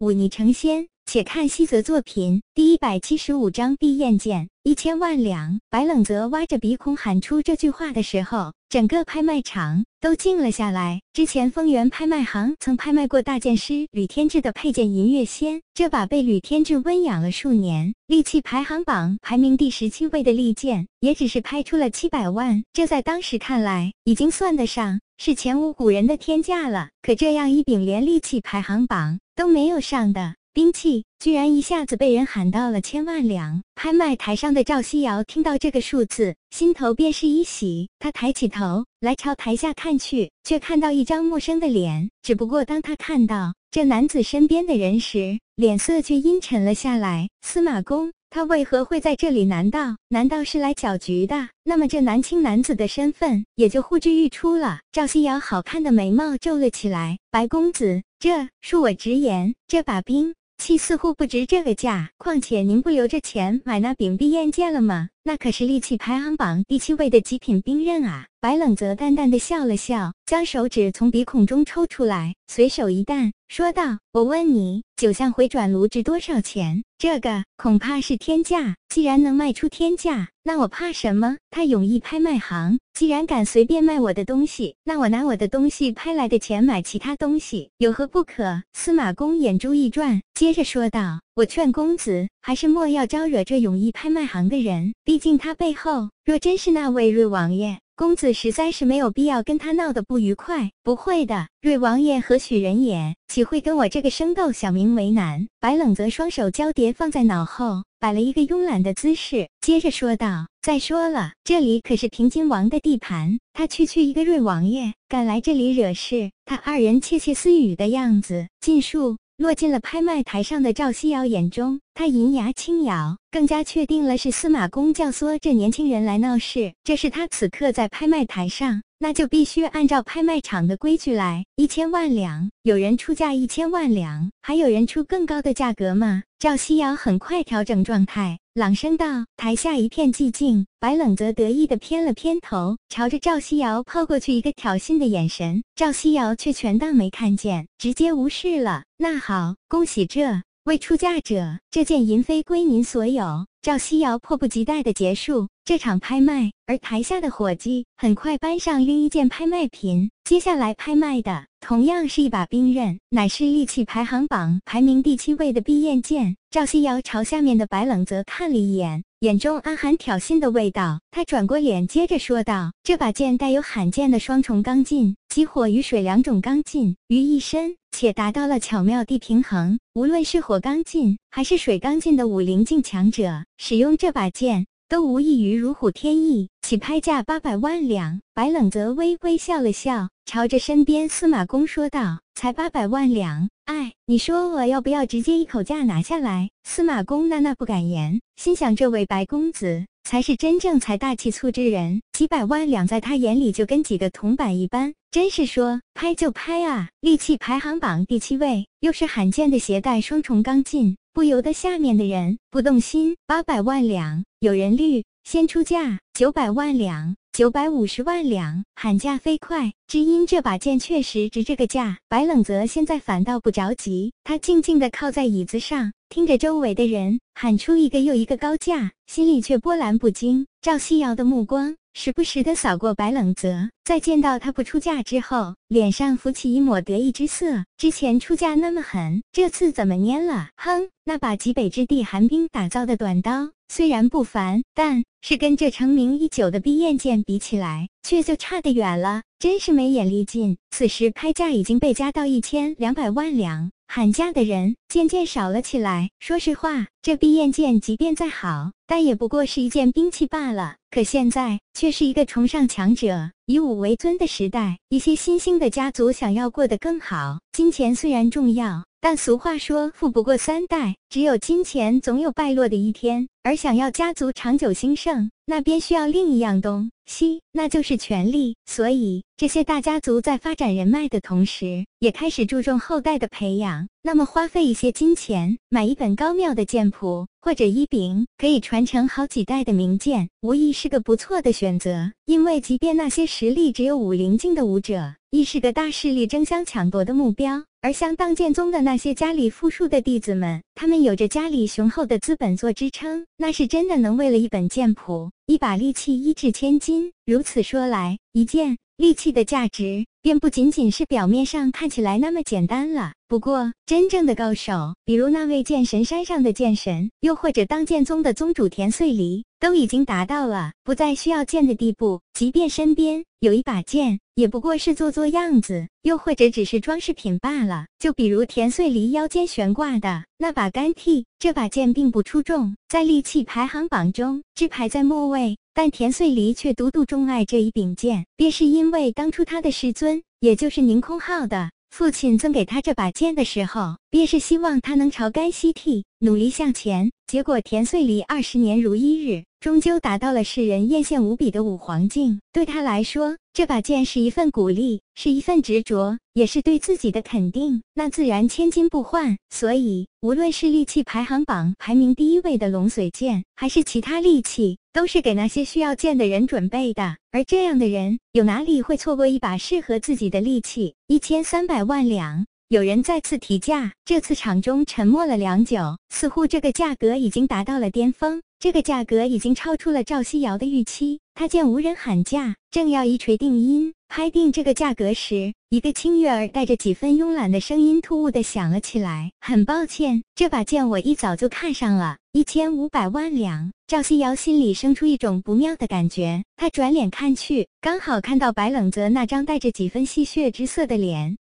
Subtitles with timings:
[0.00, 0.88] 忤逆成仙。
[1.06, 5.58] 且看西泽作品第一百七十五章碧焰剑一千万两。
[5.68, 11.00] 白冷泽挖着鼻孔喊出这句话的时候，整个拍卖场都静了下来。
[11.12, 22.62] 之前丰源拍卖行曾拍卖过大剑师吕天志的佩剑银月仙，这把被吕天志温养了数年、利器排行榜排名第十七位的利剑，也只是拍出了七百万。
[22.72, 26.88] 这在当时看来，已经算得上是前无古人的天价了。
[27.02, 30.36] 可这样一柄连利器排行榜都没有上的。
[30.54, 33.62] 兵器居然一下子被人喊到了千万两！
[33.74, 37.90] 拍卖台上的赵西瑶听到这个数字，心头便是一喜。
[37.98, 42.10] 他抬起头来朝台下看去，却看到一张陌生的脸。
[42.22, 47.28] 只不过当他看到这男子身边的人时，脸色却阴沉了下来。
[47.42, 49.44] 司马公，他为何会在这里？
[49.44, 51.48] 难道难道是来搅局的？
[51.64, 54.78] 那么这男青男子的身份也就呼之欲出了。
[54.92, 57.18] 赵西瑶好看的眉毛皱了起来。
[57.32, 60.32] 白公子，这恕我直言，这把兵。
[60.58, 65.08] 器似乎不值这个价，况且您不留着钱买那柄碧焰剑了吗？
[65.24, 68.26] 那可是利器排行榜第七位的极品兵刃啊！
[68.40, 76.84] 白冷则淡淡的笑了笑，将手指从鼻孔中抽出来，随手一弹，说道：“我问你，九象回转炉值多少钱？
[76.98, 78.76] 这个恐怕是天价。
[78.88, 81.36] 既然能卖出天价，那我怕什么？
[81.50, 94.94] 他永义拍卖行既然敢随便卖我的东西，那我拿我的东西拍来的钱买其他东西，有何不可？”司马公眼珠一转，接着说道：“我劝公子，还是莫要招惹这永义拍卖行的人。
[95.02, 100.70] 毕竟他背后若真是那位瑞王爷。”公子实在是没有必要跟他闹得不愉快。
[100.82, 103.14] 不会的，瑞王爷何许人也？
[103.28, 105.46] 岂会跟我这个生豆小民为难？
[105.60, 119.18] 白冷则双手交叠放在脑后，摆了一个慵懒的姿势，接着说道：“再说了，这里可是平津王的地盘，他区区一个瑞王爷，敢来这里惹事？”他二人窃窃私语的样子，尽数。
[119.36, 126.72] 落进了拍卖台上的赵西瑶眼中，他银牙轻咬，更加确定了是司马公教唆这年轻人来闹事。
[126.84, 131.44] 这是他此刻在拍卖台上，那就必须按照拍卖场的规矩来。
[131.56, 136.22] 一千万两，有人出价一千万两，还有人出更高的价格吗？
[136.38, 138.38] 赵西瑶很快调整状态。
[138.54, 145.62] 朗声道：“台下一片寂静。”白冷则得意的偏了偏头，朝着赵西瑶抛过去一个挑衅的眼神。
[145.76, 148.84] 赵西瑶却全当没看见，直接无视了。
[148.96, 153.44] 那好，恭喜这位出价者，这件银妃归您所有。
[153.60, 160.12] 赵西瑶迫不及待的结束这场拍卖，而台下的伙计很快搬上另一件拍卖品。
[160.22, 166.36] 接下来拍卖的同样是一把兵刃，乃是利器排行榜排名第七位的碧焰剑。
[166.52, 171.00] 赵西瑶朝下面的白冷泽看了一眼，眼中暗含挑衅的味道。
[171.10, 179.78] 他转过脸，接着说道：“这把剑带有罕见的双重刚劲，集火与水两种刚劲于一身，且达到了巧妙地平衡。
[179.92, 188.20] 无论是火刚劲还是水刚劲的武灵境强者，使用这把剑。”都无异于如虎添翼，起拍价八百万两。
[188.34, 206.88] 白冷泽微微笑了笑，朝着身边司马公说道：“才八百万两，哎，你说我要不要直接一口价拿下来？”司马公那那不敢言，心想这位白公子才是真正财大气粗之人，几百万两在他眼里就跟几个铜板一般，真是说拍就拍啊！
[207.00, 210.96] 利器排行榜第七位，又是罕见的携带双重钢劲。
[211.12, 213.16] 不由得下面的人不动心。
[213.26, 219.72] 八百万两，有人绿先出价九百万两，九百五十万两，喊价飞快。
[219.88, 221.98] 只因这把剑确实值这个价。
[222.08, 230.46] 白冷泽现在反倒不着急，他静静地靠在椅子上，听着周围的人喊出一个又一个高价，心里却波澜不惊。
[230.62, 231.76] 赵西瑶的目光。
[231.92, 237.64] 时不时的扫过白冷泽，在见到他不出价之后，脸上浮起一抹得意之色。
[237.76, 240.50] 之前出价那么狠，这次怎么蔫了？
[240.56, 249.22] 哼，那把极北之地寒冰打造的短刀虽然不凡，但是跟这成名已久的碧焰剑比起来，却就差得远了。
[249.38, 250.56] 真是没眼力劲。
[250.70, 253.72] 此时拍价已经被加到一千两百万两。
[253.92, 256.10] 喊价的人渐渐少了起来。
[256.20, 260.76] 说实话，这碧焰剑即便再好，但也不过是一件兵器罢了。
[260.92, 264.78] 可现在却是一个崇尚强者、以武为尊的时代。
[264.90, 273.28] 一些新兴的家族想要过得更好，金钱虽然重要，但俗话说富不过三代，只有金钱总有败落的一天。
[273.42, 278.56] 而想要家族长久兴盛，那便需要另一样东西，那就是权力。
[278.66, 283.88] 所以，这些大家族在发展人脉的同时，也开始注重后代的培养。
[284.02, 292.12] 那么，花费一些金钱买一本高妙的剑谱，或者一柄可以传承好几代的名剑，无疑是个不错的选择。
[292.26, 297.64] 因为，即便那些实力只有武灵境的武者，亦是个大势力争相抢夺的目标。
[297.82, 307.10] 而像当剑宗的那些家里富庶的弟子们，他们有着家里雄厚的资本做支撑，那是真的能为了一本剑谱、一把利器一掷千金。
[307.24, 313.12] 如此说来，一件利器的价值便不仅仅是表面上看起来那么简单了。
[313.26, 322.20] 不过，真正的高手，比如那位剑神山上的剑神，又或者当剑宗的宗主田穗离，都已经达到了不再需要剑的地步。
[322.34, 327.86] 即便身边有一把剑，也不过是做做样子，又或者只是装饰品罢了。
[327.98, 335.56] 就比如田穗离腰间悬挂的那把干剃，这把剑并不出众，在利器排行榜中只排在末位。
[335.72, 341.70] 但田穗离却独独钟爱这一柄剑，便是因为当初他的师尊，也就是宁空浩的。
[341.90, 347.10] 父亲赠给他这把剑的时候，便是希望他能朝干夕惕，努力向前。
[347.26, 352.40] 结果田穗离二十年如一日，终究达到了世人艳羡无比的五黄境。
[352.52, 357.82] 对他来说，这把剑是一份鼓励，是一份执着，也是对自己的肯定。
[357.94, 359.38] 那自然千金不换。
[359.48, 367.16] 所以，无论是利器排行榜排名第一位的龙髓剑，还是其他利器，都是给那些需要剑的人准备的。
[367.30, 370.96] 而这样的人，有哪里会错过一把适合自己的利器？
[371.06, 372.44] 一千三百万两。
[372.70, 381.18] 有人再次提价，这次场中沉默了良久，似乎这个价格已经达到了巅峰，这个价格已经超出了赵西瑶的预期。
[381.34, 401.36] 他见无人喊价，正要一锤定音，拍定这个价格时，一个清悦而带着几分慵懒的声音突兀的响了起来：“很抱歉，这把剑我一早就看上了，一千五百万两。”赵西瑶心里生出一种不妙的感觉，他转脸看去，刚好看到白冷泽那张带着几分戏谑之色的脸。